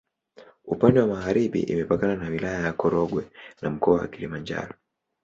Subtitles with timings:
[0.65, 4.73] Upande wa magharibi imepakana na Wilaya ya Korogwe na Mkoa wa Kilimanjaro.